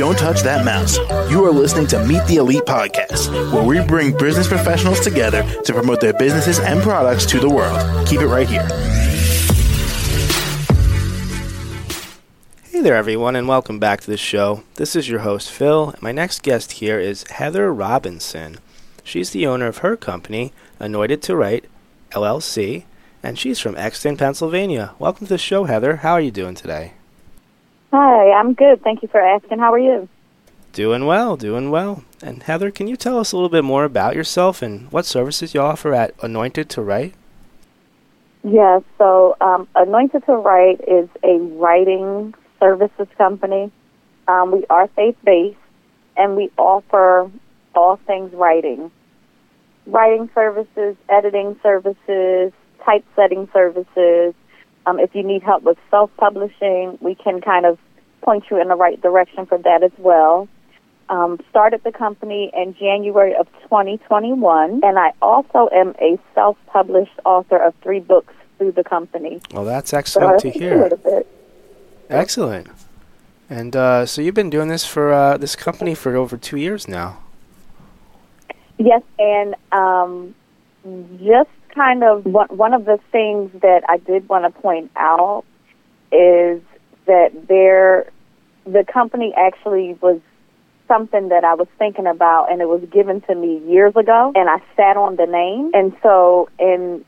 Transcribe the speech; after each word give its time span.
Don't 0.00 0.16
touch 0.16 0.40
that 0.44 0.64
mouse. 0.64 0.96
You 1.30 1.44
are 1.44 1.50
listening 1.50 1.86
to 1.88 2.02
Meet 2.06 2.24
the 2.24 2.36
Elite 2.36 2.62
podcast, 2.62 3.30
where 3.52 3.62
we 3.62 3.86
bring 3.86 4.16
business 4.16 4.48
professionals 4.48 4.98
together 5.00 5.42
to 5.64 5.74
promote 5.74 6.00
their 6.00 6.14
businesses 6.14 6.58
and 6.58 6.80
products 6.80 7.26
to 7.26 7.38
the 7.38 7.50
world. 7.50 8.08
Keep 8.08 8.22
it 8.22 8.26
right 8.28 8.48
here. 8.48 8.66
Hey 12.70 12.80
there, 12.80 12.96
everyone, 12.96 13.36
and 13.36 13.46
welcome 13.46 13.78
back 13.78 14.00
to 14.00 14.10
the 14.10 14.16
show. 14.16 14.62
This 14.76 14.96
is 14.96 15.06
your 15.06 15.20
host, 15.20 15.50
Phil, 15.50 15.90
and 15.90 16.00
my 16.00 16.12
next 16.12 16.42
guest 16.42 16.72
here 16.72 16.98
is 16.98 17.28
Heather 17.32 17.70
Robinson. 17.70 18.56
She's 19.04 19.32
the 19.32 19.46
owner 19.46 19.66
of 19.66 19.78
her 19.78 19.98
company, 19.98 20.54
Anointed 20.78 21.20
to 21.24 21.36
Write, 21.36 21.66
LLC, 22.12 22.84
and 23.22 23.38
she's 23.38 23.60
from 23.60 23.76
Exton, 23.76 24.16
Pennsylvania. 24.16 24.94
Welcome 24.98 25.26
to 25.26 25.34
the 25.34 25.36
show, 25.36 25.64
Heather. 25.64 25.96
How 25.96 26.12
are 26.12 26.22
you 26.22 26.30
doing 26.30 26.54
today? 26.54 26.94
Hi, 27.92 28.32
I'm 28.32 28.54
good. 28.54 28.82
Thank 28.82 29.02
you 29.02 29.08
for 29.08 29.20
asking. 29.20 29.58
How 29.58 29.72
are 29.72 29.78
you? 29.78 30.08
Doing 30.72 31.06
well, 31.06 31.36
doing 31.36 31.70
well. 31.70 32.04
And 32.22 32.42
Heather, 32.44 32.70
can 32.70 32.86
you 32.86 32.96
tell 32.96 33.18
us 33.18 33.32
a 33.32 33.36
little 33.36 33.48
bit 33.48 33.64
more 33.64 33.84
about 33.84 34.14
yourself 34.14 34.62
and 34.62 34.90
what 34.92 35.06
services 35.06 35.54
you 35.54 35.60
offer 35.60 35.92
at 35.92 36.14
Anointed 36.22 36.70
to 36.70 36.82
Write? 36.82 37.14
Yes, 38.44 38.82
so 38.96 39.36
um, 39.40 39.66
Anointed 39.74 40.24
to 40.26 40.32
Write 40.32 40.80
is 40.86 41.08
a 41.24 41.38
writing 41.58 42.34
services 42.60 43.08
company. 43.18 43.72
Um, 44.28 44.52
we 44.52 44.64
are 44.70 44.86
faith 44.88 45.16
based 45.24 45.58
and 46.16 46.36
we 46.36 46.50
offer 46.56 47.30
all 47.74 47.96
things 48.06 48.32
writing 48.32 48.90
writing 49.86 50.30
services, 50.34 50.96
editing 51.08 51.58
services, 51.62 52.52
typesetting 52.84 53.48
services. 53.52 54.34
Um, 54.90 54.98
if 54.98 55.14
you 55.14 55.22
need 55.22 55.42
help 55.42 55.62
with 55.62 55.78
self 55.90 56.10
publishing, 56.16 56.98
we 57.00 57.14
can 57.14 57.40
kind 57.40 57.64
of 57.64 57.78
point 58.22 58.44
you 58.50 58.60
in 58.60 58.68
the 58.68 58.74
right 58.74 59.00
direction 59.00 59.46
for 59.46 59.58
that 59.58 59.82
as 59.82 59.92
well. 59.98 60.48
Um, 61.08 61.40
started 61.50 61.82
the 61.84 61.92
company 61.92 62.50
in 62.54 62.74
January 62.74 63.34
of 63.34 63.46
2021, 63.64 64.80
and 64.82 64.98
I 64.98 65.12
also 65.20 65.68
am 65.72 65.94
a 66.00 66.18
self 66.34 66.56
published 66.66 67.18
author 67.24 67.56
of 67.56 67.74
three 67.82 68.00
books 68.00 68.34
through 68.58 68.72
the 68.72 68.84
company. 68.84 69.40
Well, 69.52 69.64
that's 69.64 69.92
excellent 69.92 70.40
so 70.40 70.50
to 70.50 70.58
hear. 70.58 70.90
Excellent. 72.08 72.68
And 73.48 73.74
uh, 73.74 74.06
so 74.06 74.22
you've 74.22 74.34
been 74.34 74.50
doing 74.50 74.68
this 74.68 74.86
for 74.86 75.12
uh, 75.12 75.36
this 75.36 75.56
company 75.56 75.94
for 75.94 76.16
over 76.16 76.36
two 76.36 76.56
years 76.56 76.86
now. 76.86 77.18
Yes, 78.78 79.02
and 79.18 79.54
um, 79.72 80.34
just 81.18 81.50
kind 81.74 82.02
of 82.04 82.24
one, 82.24 82.74
of 82.74 82.84
the 82.84 82.98
things 83.12 83.50
that 83.62 83.82
I 83.88 83.98
did 83.98 84.28
want 84.28 84.44
to 84.44 84.60
point 84.60 84.90
out 84.96 85.44
is 86.12 86.60
that 87.06 87.48
there, 87.48 88.10
the 88.64 88.84
company 88.84 89.32
actually 89.36 89.94
was 90.00 90.20
something 90.88 91.28
that 91.28 91.44
I 91.44 91.54
was 91.54 91.68
thinking 91.78 92.06
about, 92.06 92.50
and 92.50 92.60
it 92.60 92.68
was 92.68 92.82
given 92.90 93.20
to 93.22 93.34
me 93.34 93.58
years 93.70 93.94
ago, 93.96 94.32
and 94.34 94.50
I 94.50 94.58
sat 94.76 94.96
on 94.96 95.16
the 95.16 95.26
name, 95.26 95.70
and 95.72 95.96
so 96.02 96.48
in 96.58 97.04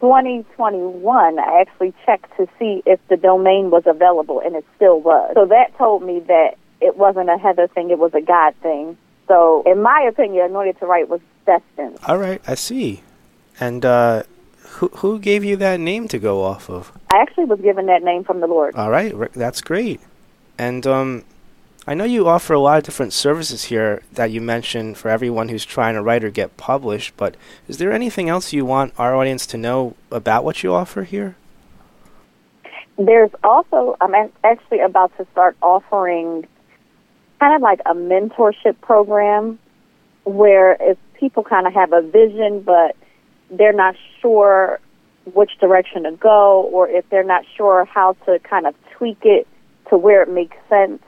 2021, 0.00 1.38
I 1.38 1.60
actually 1.60 1.94
checked 2.04 2.36
to 2.36 2.46
see 2.58 2.82
if 2.86 3.00
the 3.08 3.16
domain 3.16 3.70
was 3.70 3.84
available, 3.86 4.40
and 4.44 4.54
it 4.54 4.64
still 4.76 5.00
was. 5.00 5.32
So 5.34 5.46
that 5.46 5.76
told 5.78 6.02
me 6.02 6.20
that 6.20 6.56
it 6.80 6.96
wasn't 6.96 7.30
a 7.30 7.38
Heather 7.38 7.68
thing; 7.68 7.90
it 7.90 7.98
was 7.98 8.12
a 8.14 8.20
God 8.20 8.54
thing. 8.62 8.96
So, 9.28 9.62
in 9.64 9.80
my 9.80 10.06
opinion, 10.08 10.46
Anointed 10.46 10.80
to 10.80 10.86
Write 10.86 11.08
was 11.08 11.20
destined. 11.46 11.98
All 12.06 12.18
right, 12.18 12.42
I 12.46 12.54
see. 12.54 13.02
And 13.60 13.84
uh, 13.84 14.22
who 14.62 14.88
who 14.88 15.18
gave 15.18 15.44
you 15.44 15.56
that 15.56 15.78
name 15.78 16.08
to 16.08 16.18
go 16.18 16.42
off 16.42 16.70
of? 16.70 16.90
I 17.10 17.18
actually 17.20 17.44
was 17.44 17.60
given 17.60 17.86
that 17.86 18.02
name 18.02 18.24
from 18.24 18.40
the 18.40 18.46
Lord. 18.46 18.74
All 18.74 18.90
right, 18.90 19.14
that's 19.34 19.60
great. 19.60 20.00
And 20.58 20.86
um, 20.86 21.24
I 21.86 21.94
know 21.94 22.04
you 22.04 22.26
offer 22.26 22.54
a 22.54 22.60
lot 22.60 22.78
of 22.78 22.84
different 22.84 23.12
services 23.12 23.64
here 23.64 24.02
that 24.12 24.30
you 24.30 24.40
mentioned 24.40 24.96
for 24.96 25.10
everyone 25.10 25.50
who's 25.50 25.64
trying 25.64 25.94
to 25.94 26.02
write 26.02 26.24
or 26.24 26.30
get 26.30 26.56
published. 26.56 27.16
But 27.16 27.36
is 27.68 27.76
there 27.76 27.92
anything 27.92 28.28
else 28.28 28.52
you 28.52 28.64
want 28.64 28.94
our 28.98 29.14
audience 29.14 29.46
to 29.48 29.58
know 29.58 29.94
about 30.10 30.44
what 30.44 30.62
you 30.62 30.72
offer 30.72 31.04
here? 31.04 31.36
There's 32.96 33.30
also 33.44 33.96
I'm 34.00 34.14
actually 34.42 34.80
about 34.80 35.16
to 35.18 35.26
start 35.32 35.56
offering 35.62 36.46
kind 37.40 37.54
of 37.54 37.62
like 37.62 37.80
a 37.86 37.94
mentorship 37.94 38.80
program 38.80 39.58
where 40.24 40.76
if 40.80 40.96
people 41.14 41.42
kind 41.42 41.66
of 41.66 41.72
have 41.74 41.92
a 41.92 42.02
vision 42.02 42.60
but 42.60 42.94
they're 43.50 43.72
not 43.72 43.94
sure 44.20 44.80
which 45.34 45.58
direction 45.60 46.04
to 46.04 46.12
go 46.12 46.62
or 46.72 46.88
if 46.88 47.08
they're 47.10 47.24
not 47.24 47.44
sure 47.56 47.84
how 47.84 48.14
to 48.26 48.38
kind 48.40 48.66
of 48.66 48.74
tweak 48.96 49.18
it 49.22 49.46
to 49.88 49.98
where 49.98 50.22
it 50.22 50.30
makes 50.30 50.56
sense, 50.68 51.02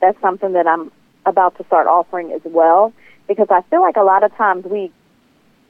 that's 0.00 0.20
something 0.20 0.52
that 0.52 0.66
I'm 0.66 0.90
about 1.26 1.56
to 1.58 1.64
start 1.64 1.86
offering 1.86 2.32
as 2.32 2.42
well 2.44 2.92
because 3.28 3.48
I 3.50 3.62
feel 3.70 3.80
like 3.80 3.96
a 3.96 4.02
lot 4.02 4.22
of 4.22 4.34
times 4.36 4.64
we 4.64 4.92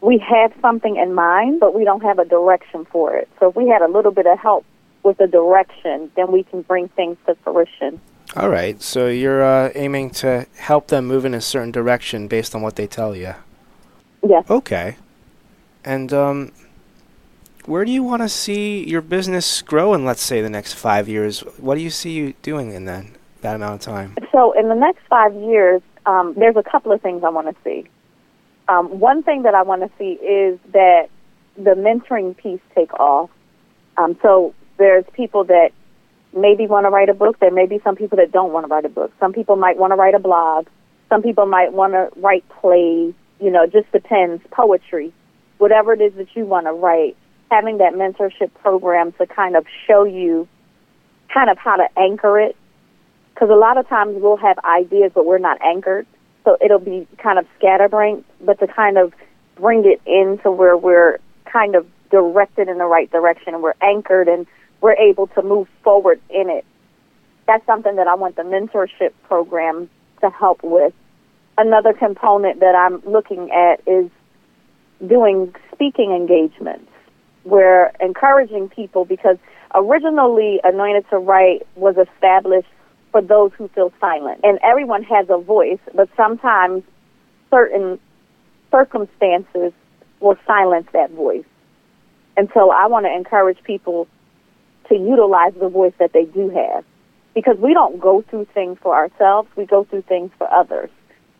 we 0.01 0.19
have 0.19 0.53
something 0.61 0.97
in 0.97 1.15
mind 1.15 1.61
but 1.61 1.75
we 1.75 1.85
don't 1.85 2.03
have 2.03 2.19
a 2.19 2.25
direction 2.25 2.85
for 2.87 3.17
it. 3.17 3.29
So 3.39 3.51
if 3.51 3.57
we 3.57 3.69
had 3.69 3.83
a 3.83 3.89
little 3.89 4.13
bit 4.13 4.27
of 4.27 4.39
help 4.39 4.65
with 5.03 5.19
the 5.19 5.27
direction, 5.27 6.11
then 6.17 6.33
we 6.33 6.43
can 6.45 6.63
bring 6.63 6.89
things 6.89 7.17
to 7.27 7.35
fruition. 7.37 8.01
All 8.37 8.49
right. 8.49 8.81
So 8.83 9.07
you're 9.07 9.45
uh, 9.45 9.71
aiming 9.75 10.11
to 10.11 10.47
help 10.57 10.89
them 10.89 11.07
move 11.07 11.25
in 11.25 11.35
a 11.35 11.41
certain 11.41 11.71
direction 11.71 12.27
based 12.27 12.55
on 12.55 12.63
what 12.63 12.77
they 12.77 12.87
tell 12.87 13.15
you. 13.15 13.35
Yes. 14.27 14.45
Okay. 14.51 14.97
And 15.85 16.13
um, 16.13 16.53
where 17.67 17.85
do 17.85 17.93
you 17.93 18.03
want 18.03 18.23
to 18.23 18.29
see 18.29 18.89
your 18.89 19.01
business 19.01 19.63
grow 19.63 19.95
in, 19.95 20.05
let's 20.05 20.23
say, 20.23 20.41
the 20.41 20.51
next 20.51 20.75
five 20.75 21.09
years? 21.09 21.41
What 21.59 21.75
do 21.77 21.81
you 21.81 21.91
see 21.91 22.13
you 22.13 22.35
doing 22.43 22.73
in 22.73 22.85
that 22.87 23.05
that 23.43 23.57
amount 23.57 23.75
of 23.75 23.81
time? 23.81 24.17
So, 24.33 24.53
in 24.53 24.69
the 24.69 24.75
next 24.75 25.01
five 25.09 25.35
years, 25.35 25.83
um, 26.07 26.35
there's 26.37 26.57
a 26.57 26.63
couple 26.63 26.93
of 26.93 27.01
things 27.03 27.23
I 27.23 27.29
want 27.29 27.49
to 27.49 27.57
see. 27.63 27.89
Um, 28.69 28.99
one 28.99 29.23
thing 29.23 29.43
that 29.43 29.55
I 29.55 29.63
want 29.63 29.83
to 29.83 29.91
see 29.99 30.13
is 30.25 30.59
that 30.73 31.09
the 31.57 31.75
mentoring 31.75 32.37
piece 32.37 32.61
take 32.75 32.93
off. 32.95 33.31
Um, 33.97 34.19
so, 34.23 34.55
there's 34.79 35.05
people 35.13 35.45
that 35.45 35.71
maybe 36.37 36.67
want 36.67 36.85
to 36.87 36.91
write 36.91 37.09
a 37.09 37.15
book. 37.15 37.39
There 37.39 37.51
may 37.51 37.67
be 37.67 37.81
some 37.85 37.97
people 37.97 38.17
that 38.17 38.33
don't 38.33 38.53
want 38.53 38.67
to 38.67 38.69
write 38.69 38.85
a 38.85 38.89
book. 38.89 39.13
Some 39.21 39.33
people 39.33 39.57
might 39.57 39.77
want 39.77 39.93
to 39.93 39.97
write 39.97 40.15
a 40.15 40.19
blog. 40.19 40.67
Some 41.09 41.23
people 41.23 41.47
might 41.47 41.73
want 41.73 41.93
to 41.93 42.09
write 42.21 42.49
plays. 42.49 43.15
You 43.41 43.51
know, 43.51 43.67
just 43.67 43.91
depends. 43.93 44.43
Poetry, 44.51 45.13
whatever 45.59 45.93
it 45.93 46.01
is 46.01 46.15
that 46.15 46.29
you 46.35 46.45
want 46.45 46.67
to 46.67 46.73
write. 46.73 47.17
Having 47.51 47.79
that 47.79 47.95
mentorship 47.95 48.53
program 48.63 49.13
to 49.13 49.27
kind 49.27 49.57
of 49.57 49.67
show 49.87 50.05
you 50.05 50.49
kind 51.33 51.51
of 51.51 51.59
how 51.59 51.77
to 51.77 51.89
anchor 51.97 52.41
it. 52.41 52.57
Because 53.35 53.51
a 53.51 53.55
lot 53.55 53.77
of 53.77 53.89
times 53.89 54.17
we'll 54.21 54.37
have 54.37 54.59
ideas, 54.61 55.13
but 55.15 55.27
we're 55.27 55.39
not 55.39 55.61
anchored. 55.63 56.07
So 56.45 56.57
it'll 56.65 56.79
be 56.79 57.07
kind 57.19 57.39
of 57.39 57.47
scatterbrained, 57.59 58.25
but 58.41 58.59
to 58.61 58.67
kind 58.67 58.99
of 58.99 59.13
bring 59.57 59.85
it 59.85 60.01
into 60.07 60.51
where 60.51 60.77
we're 60.77 61.19
kind 61.45 61.75
of 61.75 61.87
directed 62.11 62.69
in 62.69 62.79
the 62.79 62.85
right 62.85 63.11
direction 63.11 63.55
and 63.55 63.63
we're 63.63 63.75
anchored 63.81 64.29
and 64.29 64.47
we're 64.81 64.95
able 64.95 65.27
to 65.29 65.43
move 65.43 65.69
forward 65.83 66.21
in 66.31 66.51
it. 66.51 66.65
That's 67.47 67.65
something 67.67 67.97
that 67.97 68.07
I 68.07 68.15
want 68.15 68.37
the 68.37 68.43
mentorship 68.43 69.13
program 69.25 69.89
to 70.21 70.31
help 70.31 70.63
with. 70.63 70.93
Another 71.57 71.93
component 71.93 72.61
that 72.61 72.75
I'm 72.75 73.01
looking 73.11 73.51
at 73.51 73.81
is 73.87 74.11
doing 75.09 75.55
speaking 75.73 76.13
engagements. 76.13 76.91
We're 77.45 77.93
encouraging 78.01 78.69
people 78.69 79.05
because 79.05 79.37
originally 79.75 80.61
Anointed 80.65 81.09
to 81.11 81.19
Write 81.19 81.67
was 81.77 81.97
established 81.97 82.69
for 83.13 83.21
those 83.21 83.53
who 83.57 83.69
feel 83.69 83.93
silent. 84.01 84.41
And 84.43 84.59
everyone 84.63 85.03
has 85.05 85.27
a 85.29 85.39
voice, 85.39 85.79
but 85.95 86.09
sometimes 86.17 86.83
certain 87.51 87.99
circumstances 88.71 89.73
will 90.21 90.37
silence 90.47 90.89
that 90.93 91.11
voice. 91.11 91.45
And 92.37 92.49
so 92.53 92.71
I 92.71 92.87
want 92.87 93.07
to 93.07 93.15
encourage 93.15 93.63
people 93.63 94.09
to 94.89 94.97
utilize 94.97 95.53
the 95.61 95.69
voice 95.69 95.93
that 95.99 96.13
they 96.13 96.25
do 96.25 96.51
have. 96.51 96.85
Because 97.35 97.57
we 97.59 97.75
don't 97.75 98.01
go 98.01 98.23
through 98.23 98.47
things 98.55 98.79
for 98.83 98.95
ourselves, 98.95 99.49
we 99.57 99.67
go 99.67 99.85
through 99.85 100.03
things 100.03 100.31
for 100.39 100.53
others. 100.53 100.91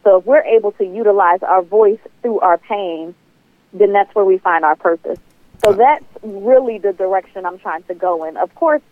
So 0.03 0.19
if 0.19 0.27
we're 0.27 0.43
able 0.43 0.73
to 0.73 0.85
utilize 0.85 1.43
our 1.43 1.63
voice 1.63 1.99
through 2.23 2.41
our 2.41 2.59
pain, 2.59 3.15
then 3.75 3.93
that's 3.93 4.15
where 4.15 4.25
we 4.25 4.39
find 4.39 4.65
our 4.65 4.77
purpose. 4.77 5.19
So 5.65 5.73
that's 5.73 6.05
really 6.23 6.79
the 6.79 6.93
direction 6.93 7.45
I'm 7.45 7.59
trying 7.59 7.83
to 7.85 7.95
go 7.95 8.25
in. 8.25 8.37
Of 8.37 8.55
course, 8.55 8.83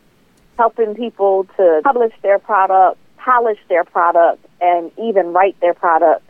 helping 0.59 0.95
people 0.95 1.45
to 1.57 1.81
publish 1.85 2.13
their 2.23 2.39
product, 2.39 2.99
polish 3.17 3.59
their 3.69 3.85
product, 3.85 4.45
and 4.61 4.91
even 4.99 5.33
write 5.33 5.59
their 5.61 5.75
product. 5.75 6.25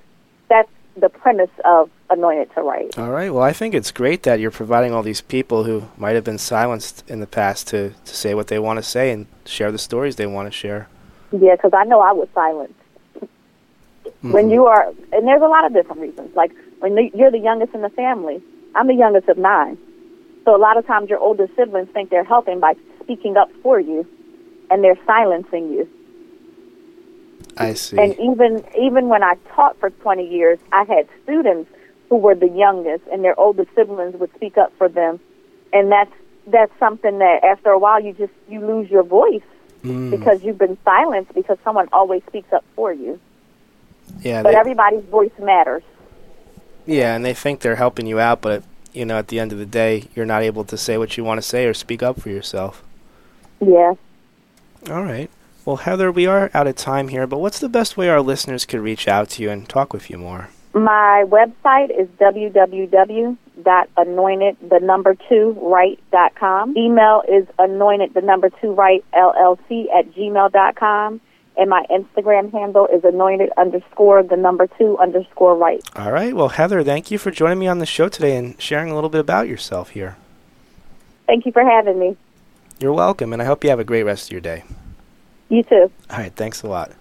That's 0.49 0.70
the 0.96 1.08
premise 1.08 1.50
of 1.64 1.90
Anointed 2.10 2.52
to 2.54 2.62
Write. 2.62 2.99
All 2.99 3.10
right. 3.10 3.32
Well, 3.32 3.43
I 3.43 3.52
think 3.52 3.75
it's 3.75 3.90
great 3.90 4.25
that 4.25 4.40
you're 4.40 4.50
providing 4.50 4.93
all 4.93 5.02
these 5.02 5.22
people 5.22 5.64
who 5.64 5.88
might 5.96 6.14
have 6.14 6.25
been 6.25 6.38
silenced 6.38 7.08
in 7.08 7.20
the 7.20 7.26
past 7.26 7.69
to, 7.69 7.90
to 7.90 8.14
say 8.14 8.34
what 8.34 8.48
they 8.48 8.58
want 8.58 8.78
to 8.78 8.82
say 8.82 9.10
and 9.10 9.26
share 9.46 9.72
the 9.72 9.78
stories 9.78 10.16
they 10.16 10.26
want 10.26 10.46
to 10.48 10.52
share. 10.52 10.88
Yeah, 11.31 11.56
because 11.56 11.72
I 11.75 11.84
know 11.84 12.00
I 12.00 12.12
was 12.12 12.28
silenced. 12.34 12.75
Mm-hmm. 13.14 14.32
When 14.32 14.50
you 14.50 14.66
are, 14.66 14.88
and 15.12 15.26
there's 15.26 15.43
a 15.43 15.46
lot 15.46 15.64
of 15.64 15.72
different 15.72 16.02
reasons. 16.02 16.34
Like 16.37 16.52
when 16.82 16.99
you're 17.14 17.31
the 17.31 17.38
youngest 17.38 17.75
in 17.75 17.82
the 17.82 17.90
family, 17.90 18.43
I'm 18.75 18.88
the 18.88 18.94
youngest 18.94 19.29
of 19.29 19.38
nine. 19.38 19.79
So 20.44 20.56
a 20.56 20.58
lot 20.58 20.76
of 20.76 20.84
times 20.84 21.08
your 21.08 21.20
older 21.20 21.49
siblings 21.56 21.88
think 21.90 22.11
they're 22.11 22.25
helping 22.25 22.58
by 22.58 22.75
speaking 23.00 23.37
up 23.37 23.49
for 23.62 23.79
you, 23.79 24.05
and 24.69 24.82
they're 24.82 24.99
silencing 25.06 25.70
you. 25.73 25.88
I 27.56 27.75
see. 27.75 27.99
And 27.99 28.19
even 28.19 28.64
even 28.81 29.08
when 29.08 29.23
I 29.23 29.34
taught 29.55 29.79
for 29.79 29.90
20 29.90 30.26
years, 30.26 30.58
I 30.73 30.82
had 30.84 31.06
students 31.23 31.70
who 32.08 32.17
were 32.17 32.34
the 32.34 32.49
youngest, 32.49 33.05
and 33.12 33.23
their 33.23 33.38
older 33.38 33.64
siblings 33.76 34.17
would 34.17 34.34
speak 34.34 34.58
up 34.58 34.73
for 34.76 34.88
them, 34.88 35.20
and 35.73 35.93
that's 35.93 36.12
that's 36.49 36.73
something 36.81 37.19
that 37.19 37.44
after 37.44 37.70
a 37.70 37.79
while 37.79 38.02
you 38.02 38.12
just 38.14 38.32
you 38.49 38.61
lose 38.67 38.90
your 38.90 39.05
voice 39.05 39.43
Mm. 39.84 40.11
because 40.12 40.44
you've 40.44 40.58
been 40.58 40.79
silenced 40.84 41.34
because 41.34 41.58
someone 41.64 41.88
always 41.93 42.23
speaks 42.29 42.52
up 42.52 42.64
for 42.76 42.93
you. 42.93 43.19
yeah, 44.20 44.40
But 44.40 44.52
they, 44.52 44.56
everybody's 44.56 45.02
voice 45.06 45.32
matters. 45.40 45.82
Yeah, 46.87 47.14
and 47.14 47.25
they 47.25 47.34
think 47.34 47.61
they're 47.61 47.76
helping 47.76 48.06
you 48.06 48.19
out, 48.19 48.40
but 48.40 48.62
you 48.93 49.05
know, 49.05 49.19
at 49.19 49.29
the 49.29 49.38
end 49.40 49.52
of 49.52 49.58
the 49.58 49.67
day, 49.67 50.08
you're 50.14 50.26
not 50.26 50.43
able 50.43 50.64
to 50.64 50.76
say 50.76 50.99
what 50.99 51.17
you 51.17 51.25
want 51.25 51.38
to 51.38 51.43
say 51.43 51.64
or 51.67 51.75
speak 51.75 52.02
up 52.02 52.20
for 52.20 52.29
yourself. 52.29 52.82
Yeah. 53.61 53.94
All 54.90 55.02
right. 55.02 55.31
Well, 55.64 55.76
Heather, 55.76 56.11
we 56.11 56.26
are 56.26 56.50
out 56.52 56.67
of 56.67 56.75
time 56.75 57.08
here, 57.08 57.26
but 57.26 57.38
what's 57.38 57.61
the 57.61 57.69
best 57.69 57.96
way 57.96 58.08
our 58.08 58.20
listeners 58.20 58.67
could 58.67 58.81
reach 58.81 59.06
out 59.06 59.31
to 59.31 59.43
you 59.43 59.50
and 59.50 59.69
talk 59.69 59.93
with 59.93 60.11
you 60.11 60.19
more? 60.19 60.49
My 60.75 61.25
website 61.29 61.90
is 61.96 62.08
www.anointed 62.19 63.37
the 64.69 64.81
number 64.81 65.14
two 65.29 65.56
write.com. 65.61 66.76
Email 66.76 67.23
is 67.29 67.46
anointed 67.58 68.14
the 68.14 68.23
number 68.23 68.50
two 68.61 68.73
write 68.73 69.05
LLC 69.14 69.87
at 69.94 70.11
gmail.com. 70.12 71.20
And 71.56 71.69
my 71.69 71.84
Instagram 71.90 72.50
handle 72.50 72.87
is 72.87 73.04
anointed 73.04 73.50
underscore 73.58 74.22
the 74.22 74.37
number 74.37 74.66
two 74.78 74.99
underscore 74.99 75.56
write. 75.56 75.82
All 75.94 76.10
right. 76.10 76.34
Well, 76.34 76.49
Heather, 76.49 76.82
thank 76.82 77.10
you 77.10 77.19
for 77.19 77.31
joining 77.31 77.58
me 77.58 77.66
on 77.66 77.78
the 77.78 77.87
show 77.87 78.08
today 78.08 78.37
and 78.37 78.60
sharing 78.60 78.90
a 78.90 78.94
little 78.94 79.10
bit 79.10 79.20
about 79.20 79.49
yourself 79.49 79.90
here. 79.90 80.16
Thank 81.26 81.46
you 81.46 81.52
for 81.52 81.62
having 81.62 81.99
me. 81.99 82.16
You're 82.78 82.93
welcome, 82.93 83.32
and 83.32 83.40
I 83.40 83.44
hope 83.44 83.62
you 83.62 83.70
have 83.70 83.78
a 83.78 83.84
great 83.84 84.02
rest 84.02 84.28
of 84.28 84.32
your 84.32 84.40
day. 84.40 84.64
You 85.50 85.62
too. 85.62 85.90
All 86.10 86.19
right. 86.19 86.34
Thanks 86.34 86.62
a 86.62 86.69
lot. 86.69 86.93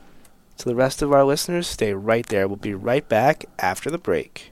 To 0.57 0.65
the 0.65 0.75
rest 0.75 1.01
of 1.01 1.11
our 1.11 1.23
listeners, 1.23 1.67
stay 1.67 1.93
right 1.93 2.27
there. 2.27 2.47
We'll 2.47 2.57
be 2.57 2.73
right 2.73 3.07
back 3.07 3.45
after 3.57 3.89
the 3.89 3.97
break. 3.97 4.51